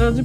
[0.00, 0.16] Comme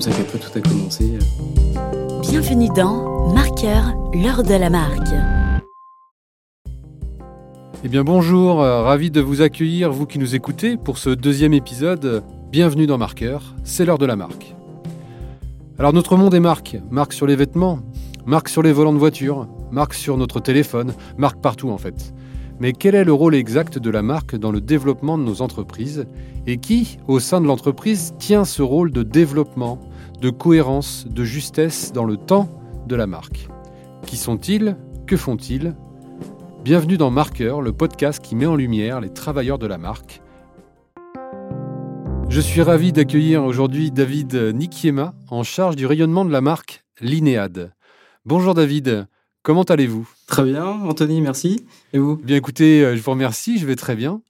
[0.00, 1.14] ça qu'après tout a commencé.
[1.14, 1.20] Euh.
[2.22, 5.06] Bienvenue dans Marqueur, l'heure de la marque.
[7.84, 11.54] Eh bien bonjour, euh, ravi de vous accueillir, vous qui nous écoutez, pour ce deuxième
[11.54, 12.24] épisode.
[12.50, 14.56] Bienvenue dans Marqueur, c'est l'heure de la marque.
[15.78, 17.78] Alors notre monde est marque, marque sur les vêtements,
[18.28, 22.12] marque sur les volants de voiture, marque sur notre téléphone, marque partout en fait.
[22.60, 26.06] Mais quel est le rôle exact de la marque dans le développement de nos entreprises
[26.46, 29.80] et qui, au sein de l'entreprise, tient ce rôle de développement,
[30.20, 32.50] de cohérence, de justesse dans le temps
[32.86, 33.48] de la marque?
[34.04, 34.76] Qui sont-ils?
[35.06, 35.74] Que font-ils?
[36.64, 40.20] Bienvenue dans Marqueur, le podcast qui met en lumière les travailleurs de la marque.
[42.28, 47.72] Je suis ravi d'accueillir aujourd'hui David Nikiema, en charge du rayonnement de la marque Linéade.
[48.28, 49.06] Bonjour David,
[49.42, 50.06] comment allez-vous?
[50.26, 51.64] Très bien, Anthony, merci.
[51.94, 52.18] Et vous?
[52.18, 54.20] Bien écoutez, euh, je vous remercie, je vais très bien.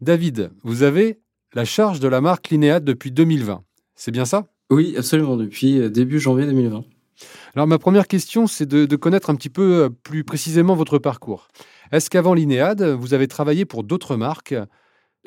[0.00, 1.18] David, vous avez
[1.52, 3.64] la charge de la marque Linéade depuis 2020,
[3.96, 4.46] c'est bien ça?
[4.70, 6.84] Oui, absolument, depuis euh, début janvier 2020.
[7.56, 10.98] Alors ma première question, c'est de, de connaître un petit peu euh, plus précisément votre
[10.98, 11.48] parcours.
[11.90, 14.54] Est-ce qu'avant Linéade, vous avez travaillé pour d'autres marques?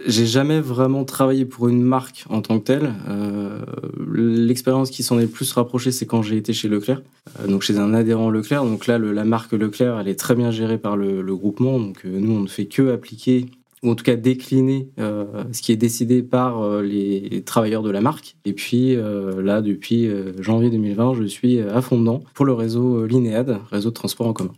[0.04, 2.94] J'ai jamais vraiment travaillé pour une marque en tant que telle.
[3.08, 3.60] Euh,
[4.08, 7.04] L'expérience qui s'en est le plus rapprochée, c'est quand j'ai été chez Leclerc,
[7.40, 8.64] euh, donc chez un adhérent Leclerc.
[8.66, 11.80] Donc là, la marque Leclerc, elle est très bien gérée par le, groupement.
[11.80, 13.46] Donc euh, nous, on ne fait que appliquer
[13.84, 18.38] ou en tout cas décliner ce qui est décidé par les travailleurs de la marque.
[18.46, 23.60] Et puis là, depuis janvier 2020, je suis à fond dedans pour le réseau Linéade,
[23.70, 24.54] réseau de transport en commun.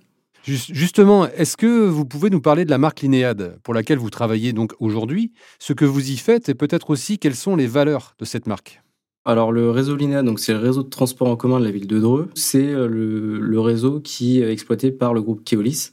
[0.45, 4.11] Just- Justement, est-ce que vous pouvez nous parler de la marque Linéade pour laquelle vous
[4.11, 8.13] travaillez donc aujourd'hui, ce que vous y faites et peut-être aussi quelles sont les valeurs
[8.19, 8.83] de cette marque?
[9.25, 11.87] Alors le réseau Linéade, donc c'est le réseau de transport en commun de la ville
[11.87, 12.29] de Dreux.
[12.35, 15.89] C'est euh, le, réseau qui est exploité par le groupe Keolis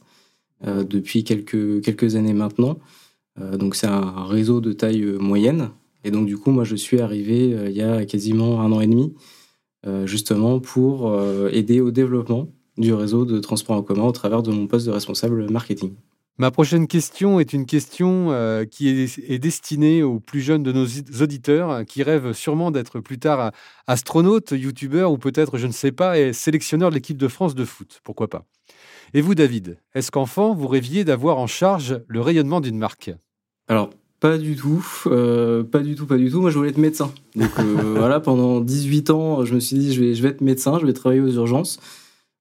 [0.67, 2.77] euh, depuis quelques quelques années maintenant.
[3.41, 5.71] Euh, donc c'est un réseau de taille moyenne.
[6.03, 8.87] Et donc du coup, moi je suis arrivé il y a quasiment un an et
[8.87, 9.13] demi,
[10.03, 11.17] justement pour
[11.49, 14.91] aider au développement du réseau de transport en commun au travers de mon poste de
[14.91, 15.93] responsable marketing.
[16.39, 20.71] Ma prochaine question est une question euh, qui est, est destinée aux plus jeunes de
[20.71, 20.87] nos
[21.21, 23.49] auditeurs euh, qui rêvent sûrement d'être plus tard euh,
[23.85, 27.65] astronautes, youtubeurs ou peut-être, je ne sais pas, et sélectionneurs de l'équipe de France de
[27.65, 28.01] foot.
[28.03, 28.45] Pourquoi pas?
[29.13, 33.11] Et vous, David, est-ce qu'enfant, vous rêviez d'avoir en charge le rayonnement d'une marque?
[33.67, 33.91] Alors,
[34.23, 36.39] pas du tout, euh, pas du tout, pas du tout.
[36.39, 37.11] Moi, je voulais être médecin.
[37.35, 40.39] Donc euh, voilà, pendant 18 ans, je me suis dit, je vais, je vais être
[40.39, 41.79] médecin, je vais travailler aux urgences.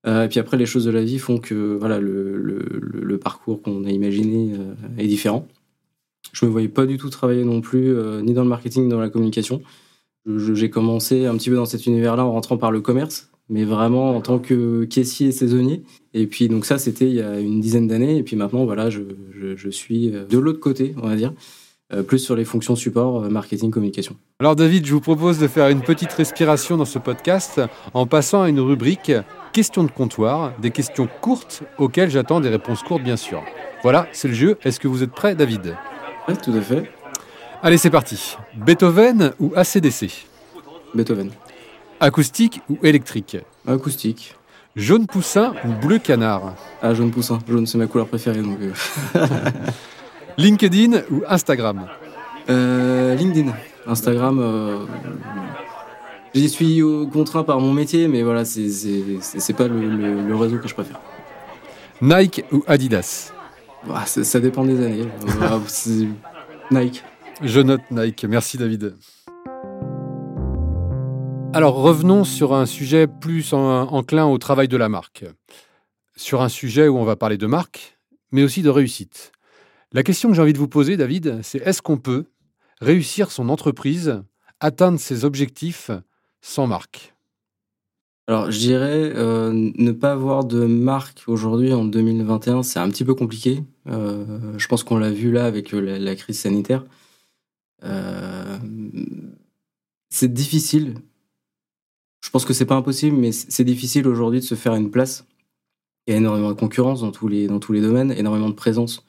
[0.07, 3.63] Euh, et puis après, les choses de la vie font que voilà, le, le, parcours
[3.63, 5.47] qu'on a imaginé euh, est différent.
[6.33, 8.89] Je me voyais pas du tout travailler non plus, euh, ni dans le marketing, ni
[8.89, 9.63] dans la communication.
[10.27, 14.17] J'ai commencé un petit peu dans cet univers-là en rentrant par le commerce, mais vraiment
[14.17, 15.83] en tant que caissier et saisonnier.
[16.15, 18.17] Et puis donc ça, c'était il y a une dizaine d'années.
[18.19, 19.01] Et puis maintenant, voilà, je,
[19.57, 21.33] je, suis de l'autre côté, on va dire,
[22.07, 24.15] plus sur les fonctions support, marketing, communication.
[24.39, 27.61] Alors David, je vous propose de faire une petite respiration dans ce podcast
[27.93, 29.11] en passant à une rubrique
[29.53, 33.43] questions de comptoir, des questions courtes auxquelles j'attends des réponses courtes bien sûr.
[33.83, 34.59] Voilà, c'est le jeu.
[34.65, 35.77] Est-ce que vous êtes prêt, David?
[36.29, 36.91] Ouais, tout à fait.
[37.63, 38.37] Allez, c'est parti.
[38.57, 40.27] Beethoven ou ACDC
[40.95, 41.31] Beethoven.
[42.01, 43.37] Acoustique ou électrique?
[43.67, 44.35] Acoustique.
[44.75, 46.55] Jaune poussin ou bleu canard?
[46.83, 47.39] Ah, jaune poussin.
[47.49, 48.43] Jaune, c'est ma couleur préférée.
[48.43, 48.73] Donc, euh.
[50.39, 51.87] LinkedIn ou Instagram?
[52.49, 53.53] Euh, LinkedIn.
[53.87, 54.39] Instagram.
[54.41, 54.85] euh,
[56.35, 56.81] J'y suis
[57.13, 61.01] contraint par mon métier, mais voilà, c'est- pas le, le- le réseau que je préfère.
[62.01, 63.33] Nike ou Adidas?
[63.87, 65.09] Bah, ça, ça dépend des années.
[65.67, 66.07] C'est
[66.71, 67.03] Nike.
[67.43, 68.25] Je note Nike.
[68.29, 68.95] Merci David.
[71.55, 75.25] Alors revenons sur un sujet plus en- enclin au travail de la marque.
[76.17, 77.99] Sur un sujet où on va parler de marque,
[78.31, 79.33] mais aussi de réussite.
[79.93, 82.25] La question que j'ai envie de vous poser, David, c'est est-ce qu'on peut
[82.81, 84.23] réussir son entreprise,
[84.61, 85.91] atteindre ses objectifs
[86.43, 87.15] sans marque
[88.27, 93.05] Alors, je dirais euh, ne pas avoir de marque aujourd'hui en 2021, c'est un petit
[93.05, 93.65] peu compliqué.
[93.87, 96.85] Euh, je pense qu'on l'a vu là avec euh, la, crise sanitaire.
[100.11, 100.97] C'est difficile.
[102.23, 104.91] Je pense que c'est pas impossible, mais c'est c'est difficile aujourd'hui de se faire une
[104.91, 105.25] place.
[106.07, 108.55] Il y a énormément de concurrence dans tous les, dans tous les domaines, énormément de
[108.55, 109.05] présence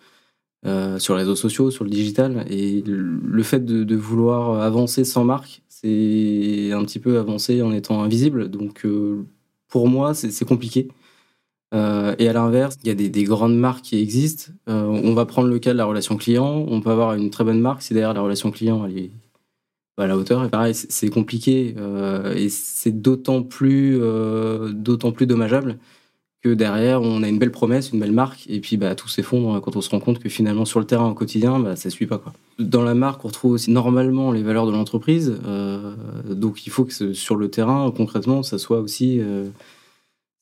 [0.65, 2.45] euh, sur les réseaux sociaux, sur le digital.
[2.50, 8.01] Et le fait de, vouloir avancer sans marque, c'est un petit peu avancer en étant
[8.01, 8.50] invisible.
[8.50, 9.25] Donc, euh,
[9.68, 10.88] pour moi, c'est compliqué.
[11.74, 14.54] Euh, et à l'inverse, il y a des, des grandes marques qui existent.
[14.68, 16.66] On va prendre le cas de la relation client.
[16.69, 19.12] On peut avoir une très bonne marque si derrière la relation client elle est
[19.98, 20.45] à la hauteur.
[20.45, 21.75] Et pareil, c'est- compliqué
[22.36, 24.00] et c'est d'autant plus,
[24.74, 25.77] d'autant plus dommageable
[26.44, 29.62] que derrière, on a une belle promesse, une belle marque, et puis bah, tout s'effondre
[29.62, 31.92] quand on se rend compte que finalement, sur le terrain, au quotidien, bah, ça ne
[31.92, 32.18] suit pas.
[32.18, 32.34] Quoi.
[32.60, 35.95] Dans la marque, on retrouve aussi normalement les valeurs de l'entreprise, euh,
[36.30, 39.48] donc il faut que sur le terrain, concrètement, ça soit aussi, euh,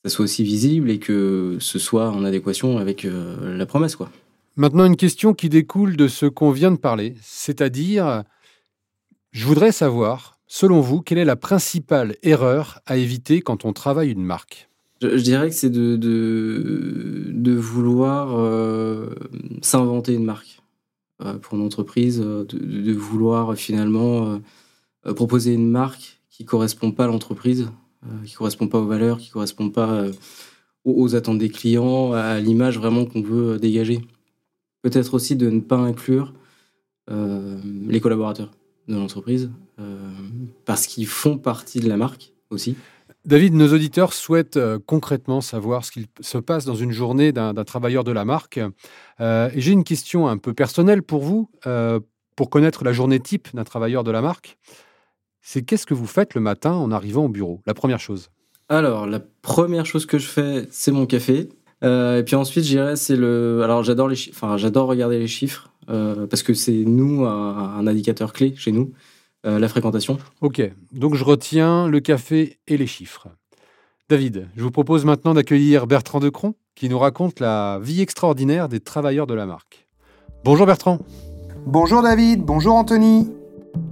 [0.04, 3.96] ça soit aussi visible et que ce soit en adéquation avec euh, la promesse.
[3.96, 4.10] Quoi.
[4.56, 8.24] Maintenant, une question qui découle de ce qu'on vient de parler, c'est-à-dire,
[9.32, 14.10] je voudrais savoir, selon vous, quelle est la principale erreur à éviter quand on travaille
[14.10, 14.71] une marque?
[15.02, 19.10] Je, dirais que c'est de, de, vouloir euh,
[19.62, 20.62] s'inventer une marque
[21.24, 24.40] euh, pour une entreprise, euh, de, vouloir finalement
[25.16, 27.70] proposer une marque qui correspond pas à l'entreprise,
[28.26, 30.06] qui correspond pas aux valeurs, qui correspond pas
[30.86, 34.02] aux, attentes des clients, à l'image vraiment qu'on veut dégager.
[34.84, 36.34] Peut-être aussi de ne pas inclure
[37.10, 38.52] les collaborateurs
[38.88, 39.50] de l'entreprise
[40.66, 42.76] parce qu'ils font partie de la marque aussi.
[43.24, 47.54] David, nos auditeurs souhaitent euh, concrètement savoir ce qu'il se passe dans une journée d'un
[47.64, 48.60] travailleur de la marque.
[49.20, 52.00] Euh, et j'ai une question un peu personnelle pour vous, euh,
[52.36, 54.58] pour connaître la journée type d'un travailleur de la marque.
[55.42, 57.62] C'est qu'est-ce que vous faites le matin en arrivant au bureau?
[57.68, 58.30] La première chose.
[58.70, 61.50] Alors, la première chose que je fais, c'est mon café.
[61.84, 63.62] et puis ensuite, j'irai, c'est le.
[63.64, 68.54] Alors, j'adore les, enfin, j'adore regarder les chiffres parce que c'est nous un indicateur clé
[68.56, 68.94] chez nous.
[69.46, 70.20] Euh, la fréquentation.
[70.42, 70.62] Ok,
[70.92, 73.28] donc je retiens le café et les chiffres.
[74.08, 78.80] David, je vous propose maintenant d'accueillir Bertrand Decron, qui nous raconte la vie extraordinaire des
[78.80, 79.88] travailleurs de la marque.
[80.44, 81.00] Bonjour Bertrand.
[81.66, 83.32] Bonjour David, bonjour Anthony.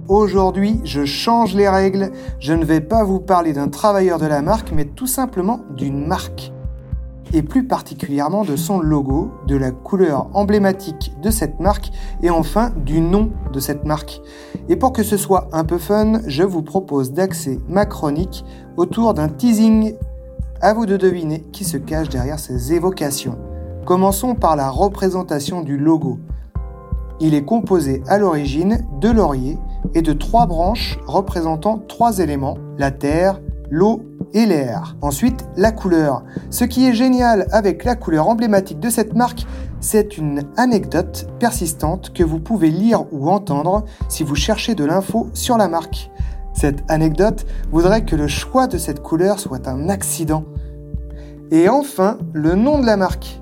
[0.08, 2.12] Aujourd'hui, je change les règles.
[2.38, 6.06] Je ne vais pas vous parler d'un travailleur de la marque, mais tout simplement d'une
[6.06, 6.52] marque
[7.32, 11.90] et plus particulièrement de son logo, de la couleur emblématique de cette marque
[12.22, 14.20] et enfin du nom de cette marque.
[14.68, 18.44] Et pour que ce soit un peu fun, je vous propose d'axer ma chronique
[18.76, 19.94] autour d'un teasing.
[20.62, 23.38] À vous de deviner qui se cache derrière ces évocations.
[23.86, 26.18] Commençons par la représentation du logo.
[27.18, 29.58] Il est composé à l'origine de lauriers
[29.94, 33.40] et de trois branches représentant trois éléments, la terre,
[33.70, 34.02] l'eau
[34.34, 34.96] et l'air.
[35.02, 36.24] Ensuite, la couleur.
[36.50, 39.46] Ce qui est génial avec la couleur emblématique de cette marque,
[39.80, 45.28] c'est une anecdote persistante que vous pouvez lire ou entendre si vous cherchez de l'info
[45.32, 46.10] sur la marque.
[46.52, 50.44] Cette anecdote voudrait que le choix de cette couleur soit un accident.
[51.50, 53.40] Et enfin, le nom de la marque.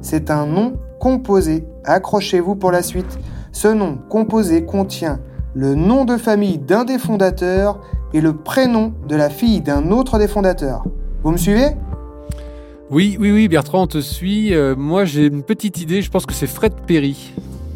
[0.00, 1.66] C'est un nom composé.
[1.84, 3.18] Accrochez-vous pour la suite.
[3.52, 5.20] Ce nom composé contient
[5.54, 7.80] le nom de famille d'un des fondateurs
[8.12, 10.84] et le prénom de la fille d'un autre des fondateurs.
[11.22, 11.76] Vous me suivez?
[12.90, 14.54] Oui, oui, oui, Bertrand, on te suit.
[14.54, 17.32] Euh, moi, j'ai une petite idée, je pense que c'est Fred Perry.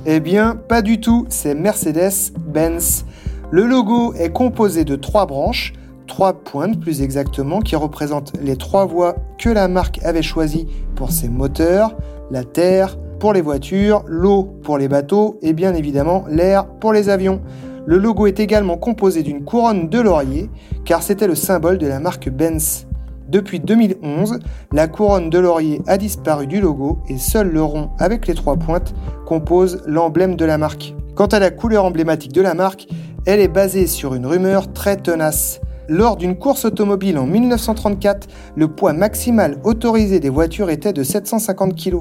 [0.07, 3.05] Eh bien, pas du tout, c'est Mercedes-Benz.
[3.51, 5.73] Le logo est composé de trois branches,
[6.09, 10.67] trois pointes plus exactement, qui représentent les trois voies que la marque avait choisies
[10.97, 11.95] pour ses moteurs,
[12.31, 17.09] la terre pour les voitures, l'eau pour les bateaux et bien évidemment l'air pour les
[17.09, 17.41] avions.
[17.87, 20.49] Le logo est également composé d'une couronne de laurier,
[20.87, 22.87] car c'était le symbole de la marque Benz.
[23.29, 24.39] Depuis 2011,
[24.73, 28.57] la couronne de laurier a disparu du logo et seul le rond avec les trois
[28.57, 28.95] pointes
[29.27, 30.95] compose l'emblème de la marque.
[31.15, 32.87] Quant à la couleur emblématique de la marque,
[33.27, 35.61] elle est basée sur une rumeur très tenace.
[35.89, 41.75] Lors d'une course automobile en 1934, le poids maximal autorisé des voitures était de 750
[41.77, 41.97] kg.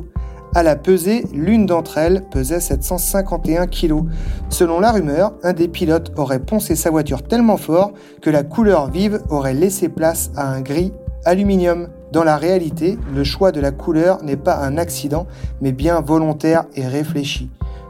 [0.56, 4.04] À la pesée, l'une d'entre elles pesait 751 kg.
[4.50, 8.92] Selon la rumeur, un des pilotes aurait poncé sa voiture tellement fort que la couleur
[8.92, 10.94] vive aurait laissé place à un gris
[11.26, 11.88] aluminium.
[12.12, 15.26] Dans la réalité, le choix de la couleur n'est pas un accident,
[15.60, 17.50] mais bien volontaire et réfléchi.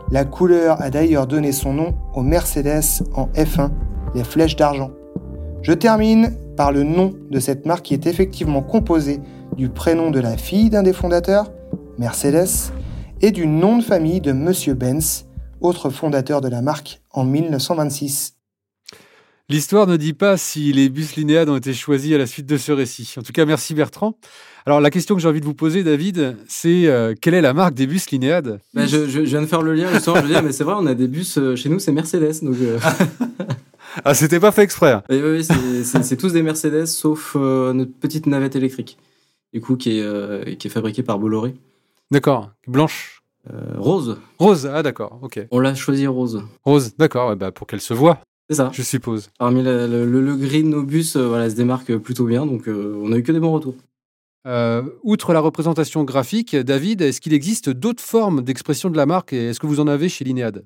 [0.10, 3.72] La couleur a d'ailleurs donné son nom au Mercedes en F1,
[4.16, 4.92] les flèches d'argent.
[5.64, 9.20] Je termine par le nom de cette marque qui est effectivement composé
[9.58, 11.52] du prénom de la fille d'un des fondateurs,
[11.98, 12.72] Mercedes,
[13.22, 15.26] et du nom de famille de Monsieur Benz,
[15.62, 18.36] autre fondateur de la marque en 1926.
[19.50, 22.58] L'histoire ne dit pas si les bus linéades ont été choisis à la suite de
[22.58, 23.14] ce récit.
[23.18, 24.18] En tout cas, merci Bertrand.
[24.66, 27.54] Alors, la question que j'ai envie de vous poser, David, c'est euh, quelle est la
[27.54, 30.54] marque des bus linéades bah, je, viens de faire le lien, je veux dire, mais
[30.54, 32.42] c'est vrai, on a des bus euh, chez nous, c'est Mercedes.
[32.42, 32.80] Donc, euh.
[34.06, 35.02] ah, c'était pas fait exprès.
[35.10, 38.98] Oui, oui, c'est tous des Mercedes, sauf notre petite navette électrique,
[39.54, 41.54] du coup, qui est, qui est fabriquée par Bolloré.
[42.12, 42.52] D'accord.
[42.68, 44.18] Blanche euh, Rose.
[44.40, 45.46] Rose, ah d'accord, ok.
[45.52, 46.44] On l'a choisi rose.
[46.64, 48.20] Rose, d'accord, bah, pour qu'elle se voit.
[48.50, 48.72] C'est ça.
[48.74, 49.30] Je suppose.
[49.38, 53.12] Parmi le, gris de nos bus, euh, voilà, se démarque plutôt bien, donc euh, on
[53.12, 53.76] a eu que des bons retours.
[55.04, 59.50] outre la représentation graphique, David, est-ce qu'il existe d'autres formes d'expression de la marque et
[59.50, 60.66] est-ce que vous en avez chez Linéade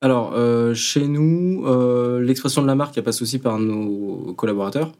[0.00, 0.34] Alors,
[0.74, 1.64] chez nous,
[2.20, 4.92] l'expression de la marque, elle passe aussi par nos collaborateurs.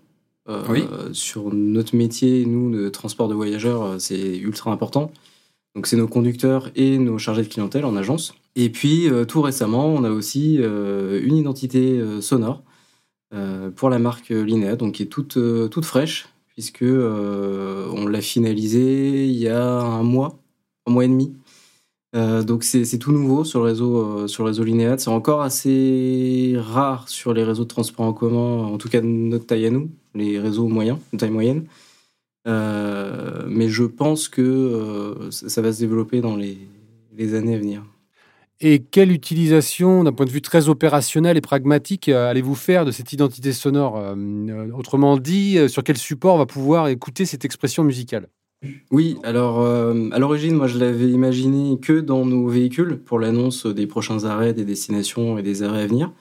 [0.49, 0.85] Euh, Oui.
[1.13, 5.13] Sur notre métier, nous, de transport de voyageurs, euh, c'est ultra important.
[5.75, 8.35] Donc, c'est nos conducteurs et nos chargés de clientèle en agence.
[8.57, 12.63] Et puis, euh, tout récemment, on a aussi euh, une identité euh, sonore
[13.77, 15.39] pour la marque Linéa, donc qui est toute,
[15.71, 20.41] toute fraîche, puisque on l'a finalisée il y a un mois,
[20.87, 21.33] un mois et demi.
[22.13, 24.65] Donc c'est tout nouveau sur le réseau euh, sur le réseau.
[24.99, 29.07] C'est encore assez rare sur les réseaux de transport en commun, en tout cas de
[29.07, 31.67] notre taille à nous, les réseaux moyens, de taille moyenne.
[32.47, 36.59] Euh, mais je pense que euh, ça va se développer dans les,
[37.17, 37.85] les années à venir.
[38.63, 42.91] Et quelle utilisation, d'un point de vue très opérationnel et pragmatique, euh, allez-vous faire de
[42.91, 47.85] cette identité sonore Euh, Autrement dit, sur quel support on va pouvoir écouter cette expression
[47.85, 48.29] musicale?
[48.91, 53.87] Oui, alors à l'origine, moi je l'avais imaginé que dans nos véhicules pour l'annonce des
[53.87, 56.13] prochains arrêts, des destinations et des arrêts à venir.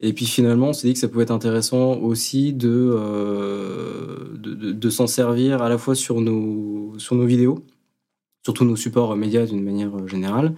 [0.00, 4.54] Et puis finalement, on s'est dit que ça pouvait être intéressant aussi de, euh, de,
[4.54, 7.64] de- de s'en servir à la fois sur nos, sur nos vidéos,
[8.44, 10.54] sur tous nos supports médias d'une manière générale,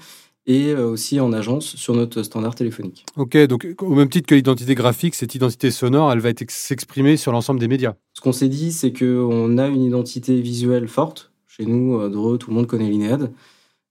[0.47, 3.05] et euh, aussi en agence sur notre standard téléphonique.
[3.17, 7.33] Ok, donc au même titre que l'identité graphique, cette identité sonore, elle va s'exprimer sur
[7.33, 7.95] l'ensemble des médias.
[8.15, 11.31] Ce qu'on s'est dit, c'est qu'on a une identité visuelle forte.
[11.47, 13.31] Chez nous, euh, Dreux, tout le monde connaît l'INEAD.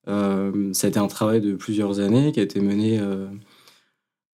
[0.07, 3.27] Euh, ça a été un travail de plusieurs années qui a été mené euh,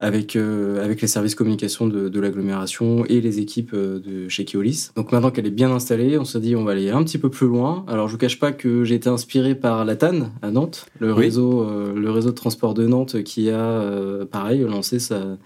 [0.06, 4.46] avec, euh, avec les services communication de, de l'agglomération et les équipes euh, de chez
[4.46, 4.92] Keolis.
[4.96, 7.32] Donc maintenant qu'elle est bien installée, on s'est dit on va aller un petit peu
[7.32, 7.84] plus loin.
[7.88, 11.12] Alors je vous cache pas que j'ai été inspiré par la TAN à Nantes, le,
[11.12, 11.24] Oui.
[11.24, 15.40] réseau, euh, le réseau de transport de Nantes qui a, pareil, lancé sa,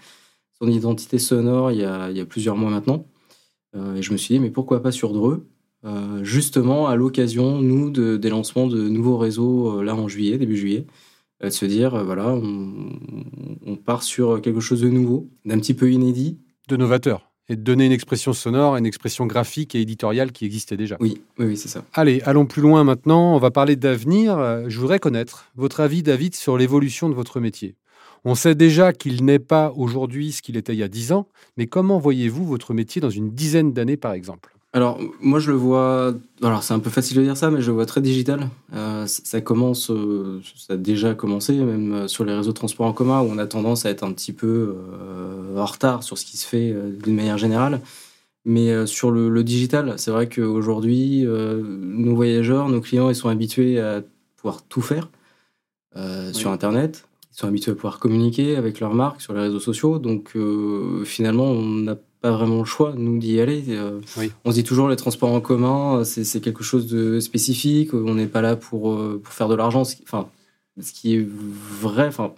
[0.60, 3.06] son identité sonore il y a, il y a plusieurs mois maintenant.
[3.96, 5.46] Et je me suis dit, mais pourquoi pas sur Dreux?
[6.22, 10.86] Justement, à l'occasion, nous, de, des lancements de nouveaux réseaux, là en juillet, début juillet,
[11.48, 12.92] de se dire, euh, voilà, on,
[13.66, 16.38] on part sur quelque chose de nouveau, d'un petit peu inédit.
[16.68, 20.76] de novateur et de donner une expression sonore, une expression graphique et éditoriale qui existait
[20.76, 20.96] déjà.
[21.00, 21.84] Oui, oui, oui, c'est ça.
[21.94, 23.34] Allez, allons plus loin maintenant.
[23.34, 24.38] On va parler d'avenir.
[24.38, 27.74] Euh, Je voudrais connaître votre avis, David, sur l'évolution de votre métier.
[28.24, 31.26] On sait déjà qu'il n'est pas aujourd'hui ce qu'il était il y a dix ans,
[31.56, 34.54] mais comment voyez-vous votre métier dans une dizaine d'années, par exemple?
[34.72, 36.14] Alors, moi, je le vois.
[36.42, 38.48] Alors, c'est un peu facile de dire ça, mais je le vois très digital.
[38.72, 39.90] Euh, ça commence.
[39.90, 43.24] euh, ça a déjà commencé, même euh, sur les réseaux de transport en commun, où
[43.24, 46.46] on a tendance à être un petit peu euh, en retard sur ce qui se
[46.46, 46.72] fait
[47.02, 47.80] d'une manière générale.
[48.44, 53.78] Mais sur le, le digital, c'est vrai qu'aujourd'hui, nos voyageurs, nos clients, ils sont habitués
[53.78, 54.02] à
[54.36, 55.10] pouvoir tout faire
[56.32, 57.06] sur Internet.
[57.34, 59.98] Ils sont habitués à pouvoir communiquer avec leurs marques sur les réseaux sociaux.
[59.98, 60.38] Donc,
[61.04, 63.64] finalement, on n'a pas vraiment le choix, nous, d'y aller.
[63.68, 64.30] Euh, Oui.
[64.44, 67.94] On se dit toujours les transports en commun, c'est c'est quelque chose de spécifique.
[67.94, 69.84] On n'est pas là pour, euh, pour faire de l'argent.
[69.84, 70.28] ce qui- Enfin,
[70.80, 71.26] ce qui est
[71.80, 72.06] vrai.
[72.08, 72.32] Enfin,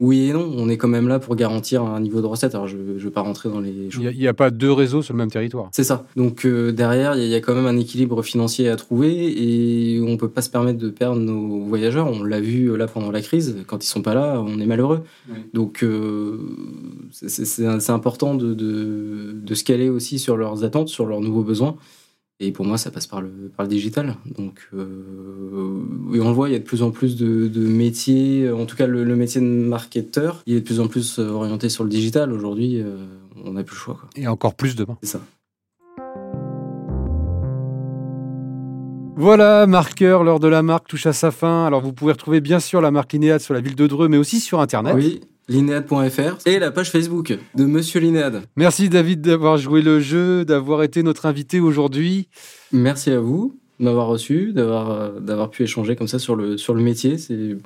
[0.00, 0.50] oui et non.
[0.56, 2.54] On est quand même là pour garantir un niveau de recette.
[2.54, 5.14] Alors, je ne vais pas rentrer dans les Il n'y a, pas deux réseaux sur
[5.14, 5.68] le même territoire.
[5.72, 6.06] C'est ça.
[6.16, 8.76] Donc euh, derrière, il y, a- il y a quand même un équilibre financier à
[8.76, 9.12] trouver
[9.94, 12.06] et on peut pas se permettre de perdre nos voyageurs.
[12.08, 13.56] On l'a vu euh, là pendant la crise.
[13.66, 15.00] Quand ils sont pas là, on est malheureux.
[15.28, 15.36] Oui.
[15.54, 16.38] Donc euh,
[17.12, 21.76] c'est important de, de, de se caler aussi sur leurs attentes, sur leurs nouveaux besoins.
[22.42, 24.16] Et pour moi, ça passe par le, par le digital.
[24.38, 25.82] Donc, euh,
[26.14, 28.50] et on le voit, il y a de plus en plus de, de métiers.
[28.50, 31.28] En tout cas, le, le métier de marketeur, il est de plus en plus euh,
[31.28, 32.32] orienté sur le digital.
[32.32, 32.96] Aujourd'hui, euh,
[33.44, 33.94] on n'a plus le choix.
[34.00, 34.08] quoi.
[34.16, 34.96] Et encore plus demain.
[35.02, 35.20] C'est ça.
[39.16, 41.66] Voilà, marqueur, l'heure de la marque touche à sa fin.
[41.66, 44.16] Alors vous pouvez retrouver bien sûr la marque Linéade sur la ville de Dreux, mais
[44.16, 44.94] aussi sur Internet.
[44.96, 45.20] Oui,
[45.50, 48.42] linéade.fr et la page Facebook de Monsieur Linéade.
[48.56, 52.28] Merci David d'avoir joué le jeu, d'avoir été notre invité aujourd'hui.
[52.72, 56.56] Merci à vous de m'avoir reçu, d'avoir euh, d'avoir pu échanger comme ça sur le
[56.56, 57.18] sur le métier.
[57.18, 57.56] C'est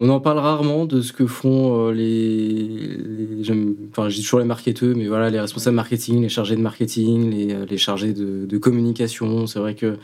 [0.00, 3.42] on en parle rarement de ce que font euh, les,
[3.90, 7.30] enfin je dis toujours les marketeurs, mais voilà les responsables marketing, les chargés de marketing,
[7.30, 9.46] les, euh, les chargés de, de communication.
[9.46, 9.98] C'est vrai que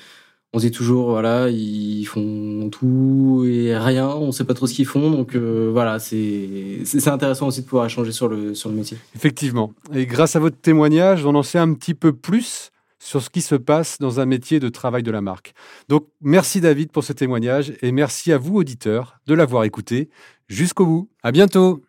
[0.55, 4.75] on se dit toujours voilà ils font tout et rien, on sait pas trop ce
[4.75, 5.11] qu'ils font.
[5.11, 8.97] Donc euh, voilà c'est c'est intéressant aussi de pouvoir échanger sur le sur le métier.
[9.15, 9.73] Effectivement.
[9.95, 13.43] Et grâce à votre témoignage, on en sait un petit peu plus sur ce qui
[13.43, 15.55] se passe dans un métier de travail de la marque.
[15.89, 20.09] Donc merci David pour ce témoignage et merci à vous auditeurs de l'avoir écouté
[20.49, 21.09] jusqu'au bout.
[21.23, 21.83] À bientôt.